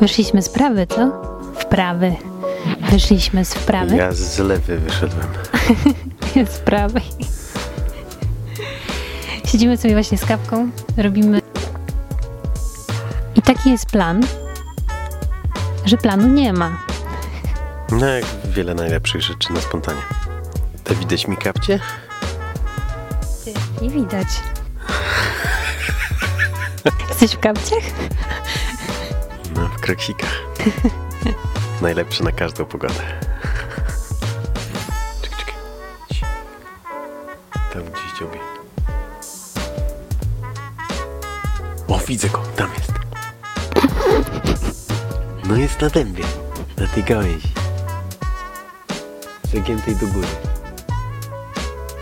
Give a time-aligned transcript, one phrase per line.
[0.00, 1.10] Wyszliśmy z prawy, co?
[1.54, 2.16] Wprawy.
[2.90, 3.96] Wyszliśmy z wprawy.
[3.96, 5.26] Ja z lewy wyszedłem.
[6.56, 7.02] z prawej.
[9.44, 11.40] Siedzimy sobie właśnie z kawką, robimy.
[13.34, 14.26] I taki jest plan,
[15.84, 16.78] że planu nie ma.
[17.90, 20.02] No jak wiele najlepszych rzeczy na spontanie.
[20.84, 21.80] To widać mi kapcie?
[23.82, 24.28] Nie widać.
[27.08, 27.82] Jesteś w kapciach?
[29.78, 30.42] W kreksikach.
[31.82, 32.94] Najlepsze na każdą pogodę.
[35.22, 35.54] Czekaj.
[36.12, 36.20] Ci.
[37.72, 38.38] Tam gdzieś dziobie.
[41.88, 42.92] O, widzę go, tam jest.
[45.48, 46.24] No jest na dębie,
[46.76, 47.48] na tej gałęzi.
[49.52, 50.28] Zagiętej do góry.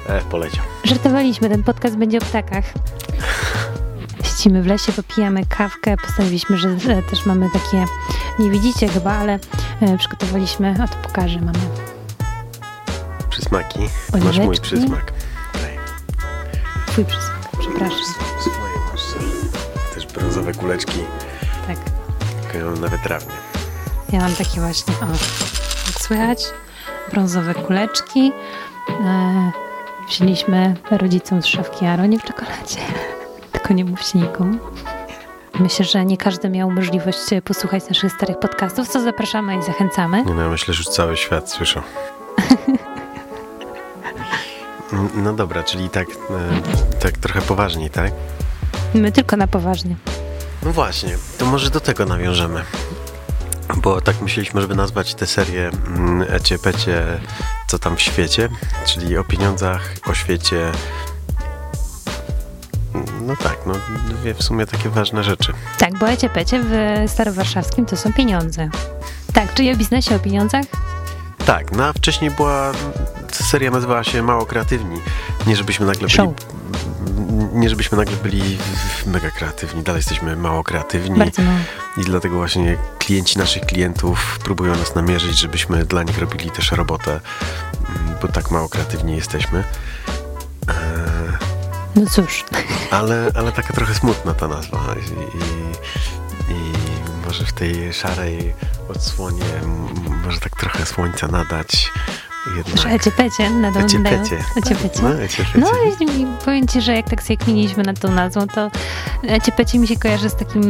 [0.09, 0.65] E, poleciał.
[0.85, 2.65] Żartowaliśmy, ten podcast będzie o ptakach.
[4.47, 5.97] Siedzimy w lesie, popijamy kawkę.
[5.97, 6.77] Postanowiliśmy, że
[7.11, 7.85] też mamy takie,
[8.39, 9.39] nie widzicie chyba, ale
[9.81, 11.59] e, przygotowaliśmy, a to pokażę, mamy
[13.31, 13.79] Przysmaki.
[14.25, 15.13] Masz mój przysmak.
[15.55, 15.79] Daj.
[16.87, 17.99] twój przysmak, przepraszam.
[18.41, 19.03] Swoje masz.
[19.95, 20.99] Też brązowe kuleczki.
[21.67, 21.77] Tak,
[22.53, 23.33] Koją nawet trawnie.
[24.13, 25.07] ja mam takie właśnie, o,
[25.87, 26.45] jak słychać,
[27.11, 28.33] brązowe kuleczki.
[29.05, 29.51] E,
[30.09, 32.81] wzięliśmy rodzicom z szafki Aronie w czekoladzie.
[33.67, 34.59] Tylko nie mówcie nikomu.
[35.61, 40.25] Myślę, że nie każdy miał możliwość e, posłuchać naszych starych podcastów, co zapraszamy i zachęcamy.
[40.25, 41.83] Nie no, ja myślę, że już cały świat słyszał.
[45.15, 46.15] No dobra, czyli tak, e,
[47.01, 48.13] tak trochę poważniej, tak?
[48.95, 49.97] My tylko na poważnie.
[50.63, 52.63] No właśnie, to może do tego nawiążemy.
[53.77, 57.05] Bo tak myśleliśmy, żeby nazwać tę serię mm, Ecie Pecie
[57.67, 58.49] Co tam w świecie,
[58.87, 60.73] czyli o pieniądzach, o świecie.
[63.41, 63.75] No tak, no
[64.15, 65.53] dwie w sumie takie ważne rzeczy.
[65.79, 68.69] Tak, bo ecie-pecie w starowarszawskim to są pieniądze.
[69.33, 70.65] Tak, czyli o biznesie, o pieniądzach?
[71.47, 72.73] Tak, no a wcześniej była,
[73.33, 75.01] seria nazywała się Mało Kreatywni.
[75.47, 76.29] Nie żebyśmy nagle byli, Show.
[77.53, 78.59] nie żebyśmy nagle byli
[79.07, 81.59] mega kreatywni, dalej jesteśmy mało kreatywni Bardzo mało.
[81.97, 87.21] i dlatego właśnie klienci naszych klientów próbują nas namierzyć, żebyśmy dla nich robili też robotę,
[88.23, 89.65] bo tak mało kreatywni jesteśmy.
[90.69, 90.75] Eee,
[91.97, 92.45] No cóż,
[92.91, 94.79] ale, ale taka trochę smutna ta nazwa.
[94.95, 95.13] I,
[96.51, 96.73] i, i
[97.27, 98.55] może w tej szarej
[98.89, 99.61] odsłonie
[100.25, 101.93] może tak trochę słońca nadać
[102.57, 102.77] jednak.
[102.77, 104.39] że ecie-pecie na to Ecie-pecie.
[104.57, 105.03] Ecie-pecie.
[105.03, 105.59] No, ecie-pecie.
[105.59, 105.71] No
[106.01, 108.71] i powiem Ci, że jak tak sobie kminiliśmy nad tą nazwą, to
[109.23, 110.63] ecie-pecie mi się kojarzy z takim,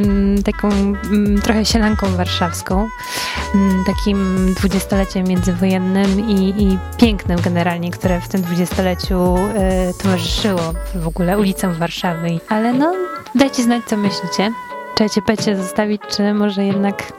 [0.43, 2.89] taką mm, trochę sielanką warszawską,
[3.55, 11.07] mm, takim dwudziestoleciem międzywojennym i, i pięknym generalnie, które w tym dwudziestoleciu e, towarzyszyło w
[11.07, 12.41] ogóle ulicom Warszawy.
[12.49, 12.93] Ale no,
[13.35, 14.53] dajcie znać, co myślicie.
[14.95, 17.13] Czy ecie-pecie zostawić, czy może jednak,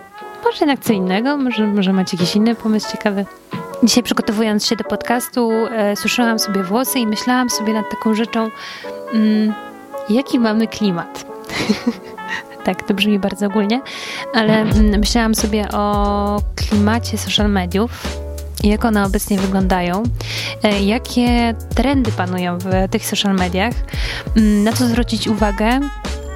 [0.46, 1.38] może jednak co innego?
[1.38, 3.26] Może, może macie jakiś inny pomysł ciekawy?
[3.84, 8.50] Dzisiaj przygotowując się do podcastu, e, suszyłam sobie włosy i myślałam sobie nad taką rzeczą,
[9.14, 9.54] mm,
[10.10, 11.26] jaki mamy klimat.
[12.66, 13.82] tak, to brzmi bardzo ogólnie,
[14.34, 18.18] ale mm, myślałam sobie o klimacie social mediów
[18.64, 20.04] jak one obecnie wyglądają,
[20.64, 23.74] e, jakie trendy panują w tych social mediach,
[24.36, 25.80] mm, na co zwrócić uwagę,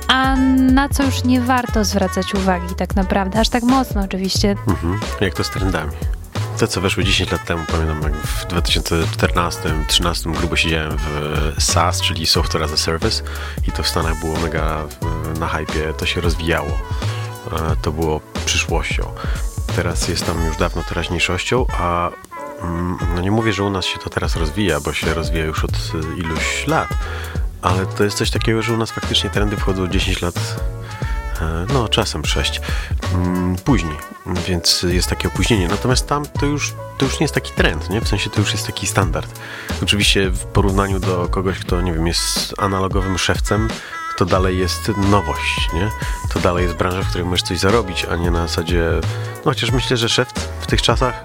[0.08, 4.56] a na co już nie warto zwracać uwagi tak naprawdę, aż tak mocno oczywiście.
[4.68, 5.00] Mhm.
[5.22, 5.92] Jak to z trendami?
[6.62, 12.26] Te, co weszły 10 lat temu, pamiętam jak w 2014-2013 grubo siedziałem w SaaS, czyli
[12.26, 13.24] Software as a Service
[13.68, 14.88] i to w Stanach było mega
[15.40, 16.70] na hypie, to się rozwijało.
[17.52, 19.04] E, To było przyszłością.
[19.76, 22.10] Teraz jest tam już dawno teraźniejszością, a
[22.62, 25.64] mm, no nie mówię, że u nas się to teraz rozwija, bo się rozwija już
[25.64, 26.90] od iluś lat,
[27.62, 30.36] ale to jest coś takiego, że u nas faktycznie trendy wchodzą 10 lat
[31.74, 32.62] No, czasem 6
[33.14, 33.98] mm, później,
[34.48, 35.68] więc jest takie opóźnienie.
[35.68, 38.02] Natomiast tam to już, to już nie jest taki trend, nie?
[38.02, 39.40] W sensie to już jest taki standard.
[39.84, 43.68] Oczywiście w porównaniu do kogoś, kto, nie wiem, jest analogowym szewcem,
[44.18, 45.90] to dalej jest nowość, nie?
[46.34, 48.84] To dalej jest branża, w której możesz coś zarobić, a nie na zasadzie...
[49.46, 51.24] No chociaż myślę, że szewc w tych czasach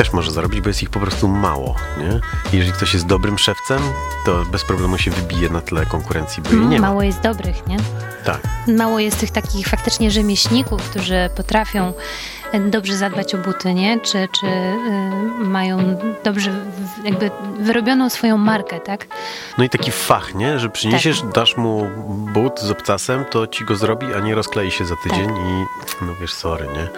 [0.00, 2.20] też może zarobić, bo jest ich po prostu mało, nie?
[2.52, 3.78] Jeżeli ktoś jest dobrym szewcem,
[4.26, 6.88] to bez problemu się wybije na tle konkurencji, bo jej nie ma.
[6.88, 7.76] Mało jest dobrych, nie?
[8.24, 8.40] Tak.
[8.68, 11.92] Mało jest tych takich faktycznie rzemieślników, którzy potrafią
[12.52, 14.00] e, dobrze zadbać o buty, nie?
[14.00, 15.78] Czy, czy y, mają
[16.24, 19.06] dobrze w- jakby wyrobioną swoją markę, tak?
[19.58, 20.58] No i taki fach, nie?
[20.58, 21.90] Że przyniesiesz, dasz mu
[22.34, 25.64] but z obcasem, to ci go zrobi, a nie rozklei się za tydzień i
[26.04, 26.88] no wiesz, sorry, nie?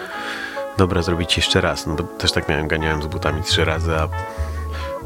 [0.77, 1.87] Dobra, zrobić jeszcze raz.
[1.87, 4.09] No to też tak miałem, ganiałem z butami trzy razy, a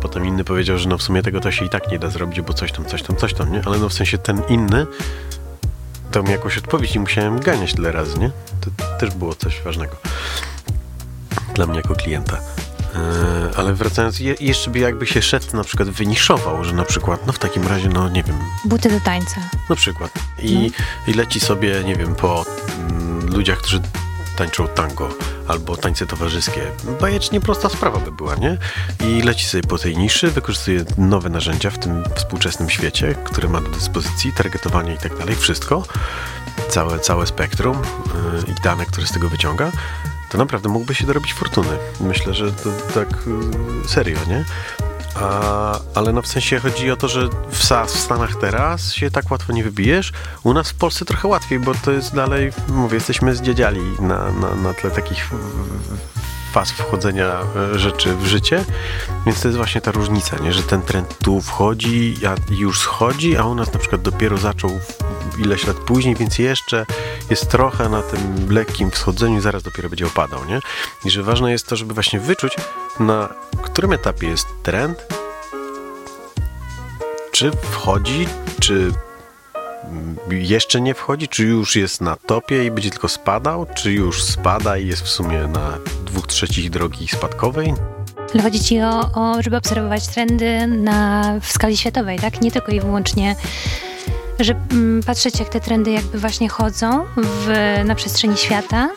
[0.02, 2.42] potem inny powiedział, że no w sumie tego to się i tak nie da zrobić,
[2.42, 3.62] bo coś tam, coś tam, coś tam, nie?
[3.66, 4.86] Ale no w sensie ten inny
[6.12, 8.32] dał mi jakąś odpowiedź i musiałem ganiać tyle razy, nie?
[8.62, 9.96] To też było coś ważnego
[11.58, 12.38] dla mnie jako klienta.
[12.96, 17.34] E, ale wracając, jeszcze by jakby się szef na przykład wyniszował, że na przykład, no
[17.34, 18.38] w takim razie, no nie wiem.
[18.66, 19.42] Buty do tańca.
[19.70, 20.12] Na przykład.
[20.40, 20.72] I,
[21.08, 21.14] no.
[21.14, 22.46] i leci sobie, nie wiem, po
[22.80, 23.82] mm, ludziach, którzy
[24.38, 25.10] tańczą tango
[25.48, 26.62] albo tańce towarzyskie.
[27.02, 28.58] Bajecznie prosta sprawa by była, nie?
[29.08, 33.62] I leci sobie po tej niszy, wykorzystuje nowe narzędzia w tym współczesnym świecie, które ma
[33.62, 35.84] do dyspozycji, targetowanie i tak dalej, wszystko,
[36.70, 39.72] całe, całe spektrum yy, i dane, które z tego wyciąga
[40.30, 41.78] to naprawdę mógłby się dorobić fortuny.
[42.00, 43.10] Myślę, że to tak
[43.86, 44.46] y, serio, nie?
[45.22, 49.32] A, ale no w sensie chodzi o to, że w, w Stanach teraz się tak
[49.32, 50.14] łatwo nie wybijesz.
[50.44, 54.56] U nas w Polsce trochę łatwiej, bo to jest dalej, mówię, jesteśmy zdziedziali na, na,
[54.56, 55.30] na tle takich
[56.52, 57.40] faz wchodzenia
[57.74, 58.66] e, rzeczy w życie,
[59.26, 60.54] więc to jest właśnie ta różnica, nie?
[60.54, 64.80] że ten trend tu wchodzi, a już schodzi, a u nas na przykład dopiero zaczął
[65.40, 66.86] ileś lat później, więc jeszcze
[67.30, 70.60] jest trochę na tym lekkim wschodzeniu, zaraz dopiero będzie opadał, nie?
[71.06, 72.56] I że ważne jest to, żeby właśnie wyczuć,
[73.00, 73.30] na
[73.64, 75.08] którym etapie jest trend,
[77.32, 78.28] czy wchodzi,
[78.60, 78.92] czy
[80.32, 84.78] jeszcze nie wchodzi, czy już jest na topie i będzie tylko spadał, czy już spada
[84.78, 87.74] i jest w sumie na dwóch trzecich drogi spadkowej?
[88.34, 92.42] Ale chodzi ci o, o, żeby obserwować trendy na, w skali światowej, tak?
[92.42, 93.36] Nie tylko i wyłącznie
[94.40, 97.50] że mm, patrzeć, jak te trendy jakby właśnie chodzą w,
[97.86, 98.90] na przestrzeni świata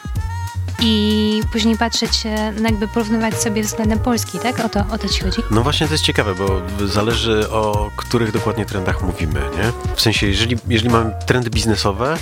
[0.82, 2.24] i później patrzeć,
[2.60, 4.64] no jakby porównywać sobie względem Polski, tak?
[4.64, 5.42] O to, o to ci chodzi?
[5.50, 9.94] No właśnie to jest ciekawe, bo zależy o których dokładnie trendach mówimy, nie?
[9.96, 12.16] W sensie, jeżeli, jeżeli mamy trendy biznesowe,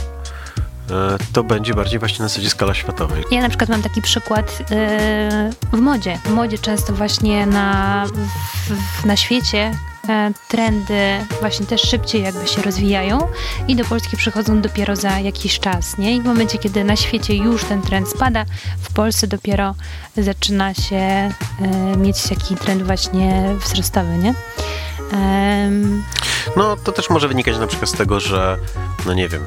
[0.90, 3.24] e, to będzie bardziej właśnie na zasadzie skala światowej.
[3.30, 6.18] Ja na przykład mam taki przykład yy, w modzie.
[6.24, 8.04] W modzie często właśnie na,
[9.00, 9.72] w, na świecie
[10.48, 13.18] trendy właśnie też szybciej jakby się rozwijają
[13.68, 16.16] i do Polski przychodzą dopiero za jakiś czas, nie?
[16.16, 18.44] I w momencie, kiedy na świecie już ten trend spada,
[18.82, 19.74] w Polsce dopiero
[20.16, 21.30] zaczyna się e,
[21.96, 24.34] mieć taki trend właśnie wzrostowy, nie?
[26.56, 28.58] No, to też może wynikać na przykład z tego, że
[29.06, 29.42] no nie wiem,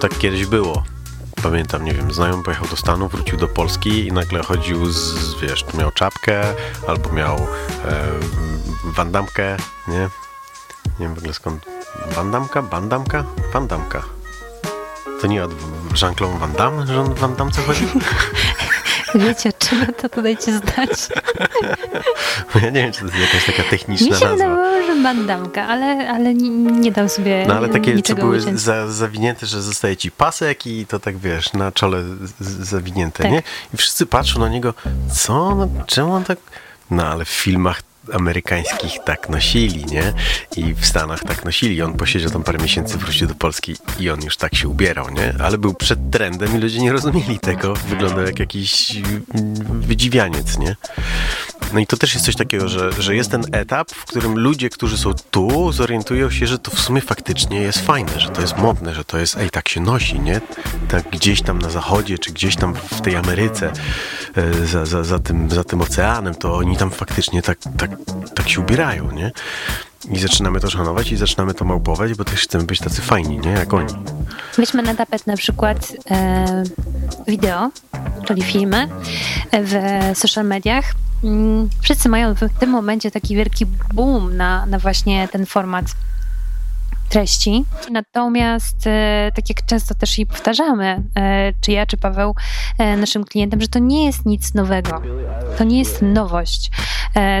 [0.00, 0.82] tak kiedyś było
[1.42, 5.64] pamiętam, nie wiem, znajomy pojechał do Stanów, wrócił do Polski i nagle chodził z, wiesz,
[5.74, 6.42] miał czapkę
[6.88, 7.46] albo miał e,
[8.84, 9.56] wandamkę,
[9.88, 10.00] nie?
[10.98, 11.66] Nie wiem w ogóle skąd.
[12.06, 12.62] Wandamka?
[12.62, 13.24] Bandamka?
[13.52, 14.02] Wandamka.
[15.20, 15.52] To nie od
[16.02, 17.86] Jean-Claude Van Damme, że on w Wandamce chodzi?
[19.14, 21.08] Wiecie, czym to dajcie znać?
[22.62, 24.30] ja nie wiem, czy to jest jakaś taka techniczna Mi się nazwa.
[24.30, 28.88] wydawało, że bandamka, ale, ale nie, nie dam sobie No ale takie, co były za,
[28.88, 32.02] zawinięte, że zostaje ci pasek i to tak, wiesz, na czole
[32.40, 33.32] zawinięte, tak.
[33.32, 33.42] nie?
[33.74, 34.74] I wszyscy patrzą na niego,
[35.12, 35.54] co?
[35.54, 36.38] No, czemu on tak...
[36.90, 40.12] No ale w filmach amerykańskich tak nosili, nie?
[40.56, 41.82] I w Stanach tak nosili.
[41.82, 45.34] On posiedział tam parę miesięcy, wrócił do Polski i on już tak się ubierał, nie?
[45.44, 47.74] Ale był przed trendem i ludzie nie rozumieli tego.
[47.74, 49.02] Wyglądał jak jakiś
[49.68, 50.76] wydziwianiec, nie?
[51.74, 54.70] No i to też jest coś takiego, że, że jest ten etap, w którym ludzie,
[54.70, 58.56] którzy są tu, zorientują się, że to w sumie faktycznie jest fajne, że to jest
[58.56, 60.40] modne, że to jest, ej, tak się nosi, nie?
[60.88, 63.72] Tak gdzieś tam na zachodzie, czy gdzieś tam w tej Ameryce,
[64.36, 67.90] e, za, za, za, tym, za tym oceanem, to oni tam faktycznie tak, tak,
[68.34, 69.32] tak się ubierają, nie?
[70.10, 73.50] I zaczynamy to szanować i zaczynamy to małpować, bo też chcemy być tacy fajni, nie?
[73.50, 73.94] Jak oni.
[74.56, 76.64] Weźmy na tapet na przykład e,
[77.26, 77.70] wideo,
[78.26, 78.88] czyli filmy
[79.52, 79.74] w
[80.18, 80.84] social mediach.
[81.24, 85.86] Mm, wszyscy mają w tym momencie taki wielki boom na, na właśnie ten format
[87.08, 87.64] treści.
[87.90, 92.34] Natomiast, e, tak jak często też i powtarzamy, e, czy ja, czy Paweł,
[92.78, 95.02] e, naszym klientem, że to nie jest nic nowego.
[95.58, 96.70] To nie jest nowość.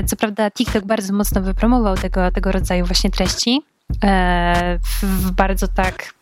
[0.06, 3.62] Co prawda, TikTok bardzo mocno wypromował tego, tego rodzaju właśnie treści.
[5.02, 6.14] W bardzo tak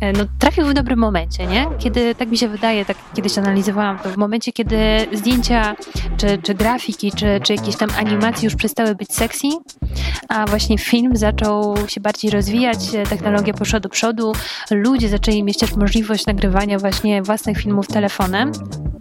[0.00, 1.66] no, trafił w dobrym momencie, nie?
[1.78, 4.76] Kiedy, tak mi się wydaje, tak kiedyś analizowałam to, w momencie, kiedy
[5.12, 5.76] zdjęcia,
[6.16, 9.48] czy, czy grafiki, czy, czy jakieś tam animacje już przestały być sexy,
[10.28, 14.32] a właśnie film zaczął się bardziej rozwijać, technologia poszła do przodu,
[14.70, 18.52] ludzie zaczęli mieć też możliwość nagrywania właśnie własnych filmów telefonem,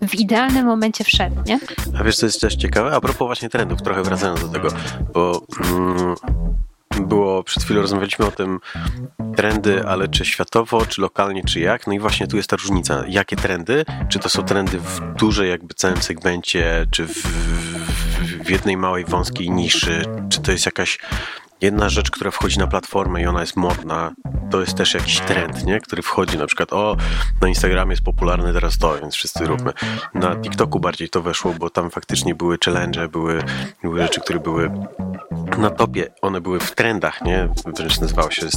[0.07, 1.59] w idealnym momencie wszedł, nie?
[1.99, 2.95] A wiesz, co jest też ciekawe?
[2.95, 4.69] A propos właśnie trendów, trochę wracając do tego,
[5.13, 5.41] bo...
[5.71, 6.15] Mm,
[7.01, 8.59] było, przed chwilą rozmawialiśmy o tym
[9.35, 11.87] trendy, ale czy światowo, czy lokalnie, czy jak.
[11.87, 13.03] No i właśnie tu jest ta różnica.
[13.07, 13.85] Jakie trendy?
[14.09, 17.23] Czy to są trendy w dużej jakby całym segmencie, czy w,
[18.45, 20.05] w jednej małej, wąskiej niszy?
[20.29, 20.99] Czy to jest jakaś
[21.61, 24.11] jedna rzecz, która wchodzi na platformę i ona jest modna,
[24.51, 25.79] to jest też jakiś trend, nie?
[25.79, 26.97] który wchodzi na przykład, o,
[27.41, 29.73] na Instagramie jest popularny teraz to, więc wszyscy róbmy.
[30.13, 33.43] Na TikToku bardziej to weszło, bo tam faktycznie były challenge, były,
[33.81, 34.71] były rzeczy, które były
[35.57, 37.49] na topie, one były w trendach, nie?
[37.77, 38.47] Wręcz nazywało się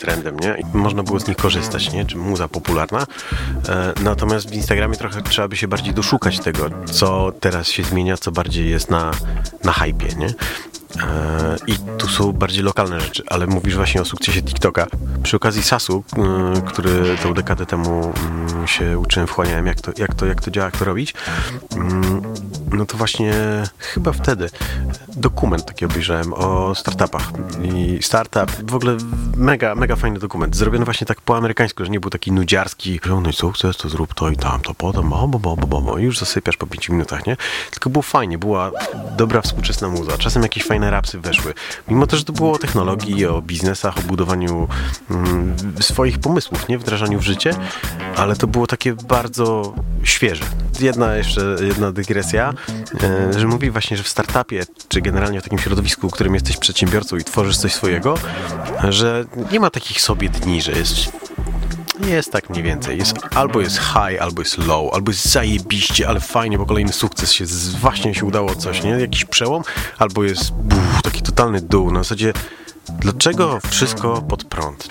[0.00, 0.56] trendem, nie?
[0.58, 2.04] I można było z nich korzystać, nie?
[2.04, 3.06] Czy muza popularna.
[3.68, 8.16] E, natomiast w Instagramie trochę trzeba by się bardziej doszukać tego, co teraz się zmienia,
[8.16, 9.10] co bardziej jest na,
[9.64, 10.28] na hypie, nie?
[11.00, 14.86] E, I tu są bardziej lokalne rzeczy, ale mówisz właśnie o sukcesie TikToka.
[15.22, 16.04] Przy okazji Sasu,
[16.56, 20.50] e, który tą dekadę temu mm, się uczyłem, wchłaniałem, jak to, jak to, jak to
[20.50, 21.14] działa, jak to robić.
[21.76, 22.22] Mm,
[22.72, 23.34] no to właśnie
[23.78, 24.50] chyba wtedy
[25.16, 27.30] dokument taki obejrzałem o startupach.
[27.62, 28.96] I startup, w ogóle
[29.36, 30.56] mega, mega fajny dokument.
[30.56, 33.88] Zrobiony właśnie tak po amerykańsku, że nie był taki nudziarski, że no i sukces, to
[33.88, 37.26] zrób to i tamto, potem bo, bo, bo, bo, bo, już zasypiasz po pięciu minutach,
[37.26, 37.36] nie?
[37.70, 38.70] Tylko było fajnie, była
[39.16, 40.18] dobra współczesna muza.
[40.18, 41.54] Czasem jakieś fajne rapsy weszły.
[41.88, 44.68] Mimo to, że to było o technologii, o biznesach, o budowaniu
[45.10, 46.78] mm, swoich pomysłów, nie?
[46.78, 47.54] Wdrażaniu w życie,
[48.16, 50.44] ale to było takie bardzo świeże.
[50.80, 52.54] Jedna jeszcze, jedna dygresja,
[53.02, 56.56] e, że mówi właśnie, że w startupie, czy generalnie w takim środowisku, w którym jesteś
[56.56, 58.14] przedsiębiorcą i tworzysz coś swojego,
[58.88, 61.12] że nie ma takich sobie dni, że jest
[62.00, 62.98] jest tak mniej więcej.
[62.98, 67.32] Jest, albo jest high, albo jest low, albo jest zajebiście, ale fajnie, bo kolejny sukces
[67.32, 67.44] się,
[67.80, 68.90] właśnie się udało coś, nie?
[68.90, 69.62] Jakiś przełom,
[69.98, 71.90] albo jest buf, taki totalny dół.
[71.90, 72.32] Na zasadzie,
[72.88, 74.88] dlaczego wszystko pod prąd?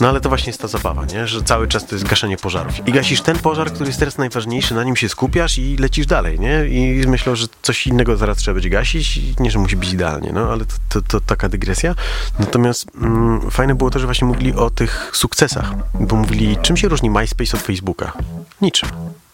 [0.00, 1.26] No ale to właśnie jest ta zabawa, nie?
[1.26, 2.88] że cały czas to jest gaszenie pożarów.
[2.88, 6.40] I gasisz ten pożar, który jest teraz najważniejszy, na nim się skupiasz i lecisz dalej,
[6.40, 6.66] nie?
[6.68, 9.20] I myślę, że coś innego zaraz trzeba będzie gasić.
[9.40, 11.94] Nie, że musi być idealnie, no ale to, to, to taka dygresja.
[12.38, 16.88] Natomiast mm, fajne było to, że właśnie mówili o tych sukcesach, bo mówili, czym się
[16.88, 18.12] różni MySpace od Facebooka?
[18.60, 18.88] Niczym.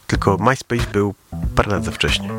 [0.06, 1.14] Tylko MySpace był
[1.54, 2.30] parę lat za wcześnie.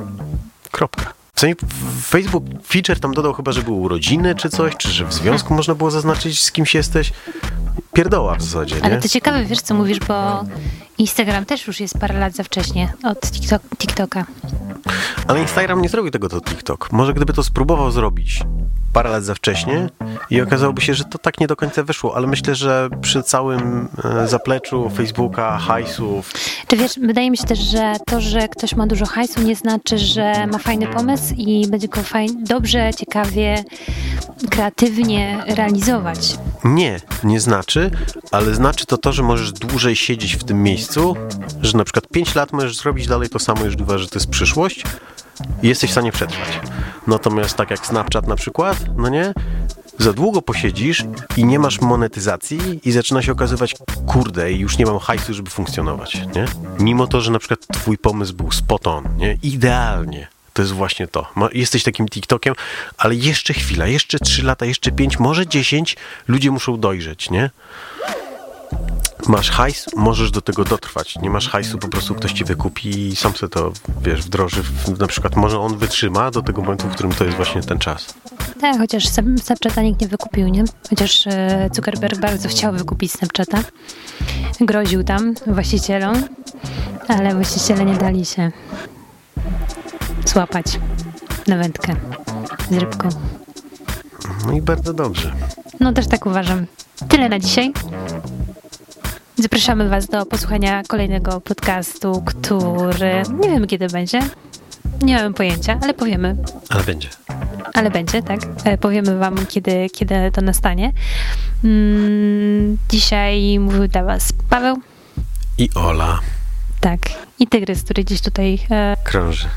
[0.71, 1.13] Kropka.
[1.33, 1.55] W sensie
[2.01, 5.75] Facebook feature tam dodał chyba, że były urodziny czy coś, czy że w związku można
[5.75, 7.13] było zaznaczyć z kimś jesteś.
[7.97, 8.83] Pierdoła w zasadzie, nie?
[8.83, 10.43] Ale to ciekawe, wiesz co mówisz, bo
[10.97, 14.25] Instagram też już jest parę lat za wcześnie od TikTok, TikToka.
[15.27, 16.91] Ale Instagram nie zrobił tego do TikTok.
[16.91, 18.43] Może gdyby to spróbował zrobić
[18.93, 19.89] parę lat za wcześnie
[20.29, 23.87] i okazałoby się, że to tak nie do końca wyszło, ale myślę, że przy całym
[24.03, 26.31] e, zapleczu Facebooka, hajsów...
[26.67, 29.97] Czy wiesz, wydaje mi się też, że to, że ktoś ma dużo hajsu nie znaczy,
[29.97, 33.63] że ma fajny pomysł i będzie go fajnie, dobrze, ciekawie,
[34.49, 36.37] kreatywnie realizować.
[36.63, 37.91] Nie, nie znaczy,
[38.31, 41.15] ale znaczy to to, że możesz dłużej siedzieć w tym miejscu,
[41.61, 44.29] że na przykład 5 lat możesz zrobić dalej to samo, już uważasz, że to jest
[44.29, 44.83] przyszłość,
[45.63, 46.59] i jesteś w stanie przetrwać.
[47.07, 49.33] Natomiast tak jak Snapchat na przykład, no nie?
[49.99, 51.05] Za długo posiedzisz
[51.37, 53.75] i nie masz monetyzacji i zaczyna się okazywać,
[54.07, 56.45] kurde, już nie mam hajsu, żeby funkcjonować, nie?
[56.79, 59.37] Mimo to, że na przykład twój pomysł był spot on, nie?
[59.43, 60.27] Idealnie.
[60.57, 61.25] To jest właśnie to.
[61.53, 62.53] Jesteś takim TikTokiem,
[62.97, 65.97] ale jeszcze chwila, jeszcze 3 lata, jeszcze 5, może 10,
[66.27, 67.49] ludzie muszą dojrzeć, nie?
[69.27, 71.15] masz hajs, możesz do tego dotrwać.
[71.21, 73.71] Nie masz hajsu, po prostu ktoś ci wykupi i sam sobie to,
[74.01, 74.63] wiesz, wdroży.
[74.99, 78.13] Na przykład może on wytrzyma do tego momentu, w którym to jest właśnie ten czas.
[78.61, 79.03] Tak, chociaż
[79.43, 80.63] Snapchata nikt nie wykupił, nie?
[80.89, 83.63] Chociaż e, Zuckerberg bardzo chciał wykupić Snapchata.
[84.61, 86.23] Groził tam właścicielom,
[87.07, 88.51] ale właściciele nie dali się
[90.37, 90.79] złapać
[91.47, 91.95] na wędkę
[92.69, 93.09] z rybką.
[94.45, 95.31] No i bardzo dobrze.
[95.79, 96.65] No też tak uważam.
[97.07, 97.73] Tyle na dzisiaj.
[99.35, 104.19] Zapraszamy Was do posłuchania kolejnego podcastu, który nie wiem kiedy będzie.
[105.01, 106.35] Nie mam pojęcia, ale powiemy.
[106.69, 107.09] Ale będzie.
[107.73, 108.39] Ale będzie, tak.
[108.63, 110.93] E, powiemy Wam, kiedy, kiedy to nastanie.
[111.63, 114.77] Mm, dzisiaj mówił dla Was Paweł.
[115.57, 116.19] I Ola.
[116.79, 116.99] Tak.
[117.39, 119.47] I Tygrys, który gdzieś tutaj e, krąży.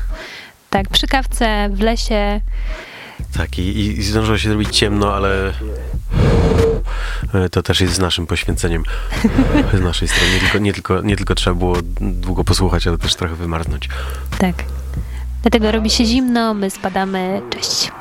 [0.71, 2.41] Tak, przy kawce, w lesie.
[3.37, 5.53] Tak, i, i zdążyło się zrobić ciemno, ale
[7.33, 8.83] E, to też jest z naszym poświęceniem
[9.79, 10.33] z naszej strony.
[10.33, 13.89] Nie tylko, nie, tylko, nie tylko trzeba było długo posłuchać, ale też trochę wymarznąć.
[14.37, 14.55] Tak.
[15.41, 17.41] Dlatego robi się zimno, my spadamy.
[17.49, 17.91] Cześć.